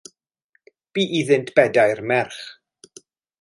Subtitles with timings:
[0.95, 2.41] Bu iddynt bedair merch.